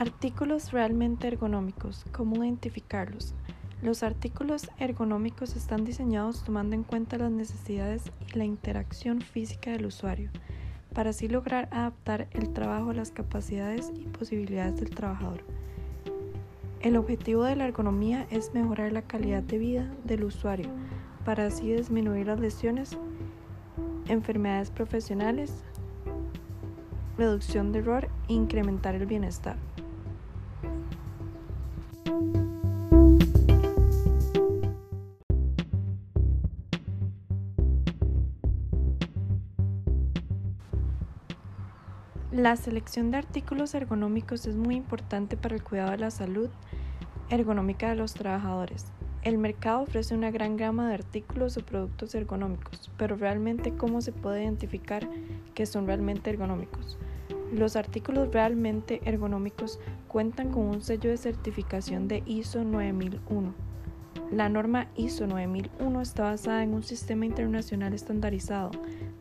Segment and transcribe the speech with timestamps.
[0.00, 2.06] Artículos realmente ergonómicos.
[2.10, 3.34] ¿Cómo identificarlos?
[3.82, 9.84] Los artículos ergonómicos están diseñados tomando en cuenta las necesidades y la interacción física del
[9.84, 10.30] usuario,
[10.94, 15.44] para así lograr adaptar el trabajo a las capacidades y posibilidades del trabajador.
[16.80, 20.70] El objetivo de la ergonomía es mejorar la calidad de vida del usuario,
[21.26, 22.96] para así disminuir las lesiones,
[24.08, 25.62] enfermedades profesionales,
[27.18, 29.58] reducción de error e incrementar el bienestar.
[42.32, 46.48] La selección de artículos ergonómicos es muy importante para el cuidado de la salud
[47.28, 48.86] ergonómica de los trabajadores.
[49.24, 54.12] El mercado ofrece una gran gama de artículos o productos ergonómicos, pero realmente cómo se
[54.12, 55.08] puede identificar
[55.54, 56.98] que son realmente ergonómicos.
[57.52, 63.52] Los artículos realmente ergonómicos cuentan con un sello de certificación de ISO 9001.
[64.30, 68.70] La norma ISO 9001 está basada en un sistema internacional estandarizado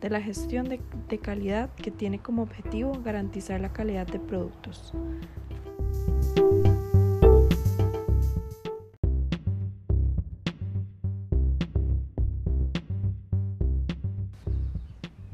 [0.00, 4.92] de la gestión de, de calidad que tiene como objetivo garantizar la calidad de productos.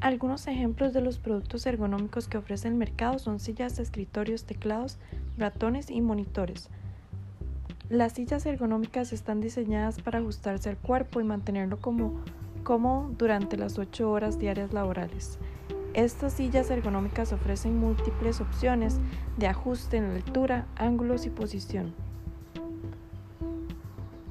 [0.05, 4.99] Algunos ejemplos de los productos ergonómicos que ofrece el mercado son sillas, escritorios, teclados,
[5.39, 6.69] ratones y monitores.
[7.89, 12.21] Las sillas ergonómicas están diseñadas para ajustarse al cuerpo y mantenerlo como
[12.65, 15.39] cómodo durante las 8 horas diarias laborales.
[15.93, 18.99] Estas sillas ergonómicas ofrecen múltiples opciones
[19.37, 21.95] de ajuste en altura, ángulos y posición.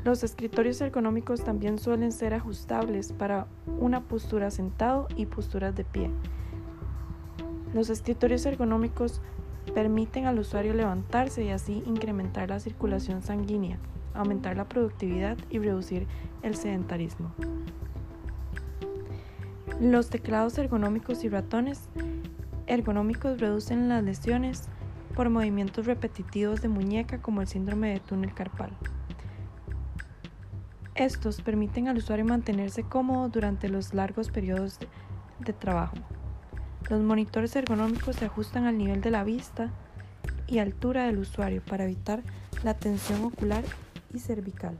[0.03, 3.47] Los escritorios ergonómicos también suelen ser ajustables para
[3.79, 6.09] una postura sentado y posturas de pie.
[7.73, 9.21] Los escritorios ergonómicos
[9.73, 13.77] permiten al usuario levantarse y así incrementar la circulación sanguínea,
[14.13, 16.05] aumentar la productividad y reducir
[16.41, 17.31] el sedentarismo.
[19.81, 21.89] Los teclados ergonómicos y ratones
[22.67, 24.69] ergonómicos reducen las lesiones
[25.15, 28.71] por movimientos repetitivos de muñeca como el síndrome de túnel carpal.
[30.95, 34.77] Estos permiten al usuario mantenerse cómodo durante los largos periodos
[35.39, 35.95] de, trabajo.
[36.89, 39.71] Los monitores ergonómicos se ajustan al nivel de la vista
[40.47, 42.21] y altura del usuario para evitar
[42.63, 43.63] la tensión ocular
[44.13, 44.77] y cervical.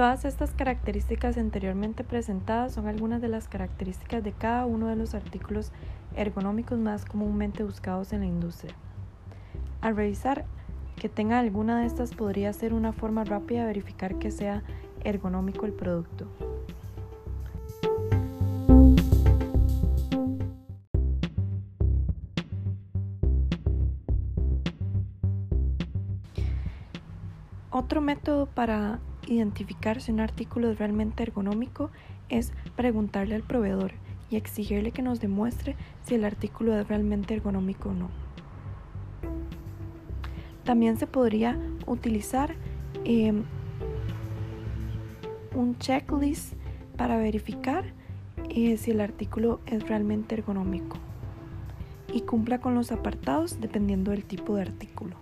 [0.00, 5.14] Todas estas características anteriormente presentadas son algunas de las características de cada uno de los
[5.14, 5.72] artículos
[6.16, 8.74] ergonómicos más comúnmente buscados en la industria.
[9.82, 10.46] Al revisar
[10.96, 14.62] que tenga alguna de estas podría ser una forma rápida de verificar que sea
[15.04, 16.26] ergonómico el producto.
[27.70, 28.98] Otro método para
[29.34, 31.90] identificar si un artículo es realmente ergonómico
[32.28, 33.92] es preguntarle al proveedor
[34.30, 38.10] y exigirle que nos demuestre si el artículo es realmente ergonómico o no.
[40.64, 42.54] También se podría utilizar
[43.04, 43.44] em,
[45.54, 46.54] un checklist
[46.96, 47.84] para verificar
[48.50, 50.96] eh, si el artículo es realmente ergonómico
[52.12, 55.16] y cumpla con los apartados dependiendo del tipo de artículo.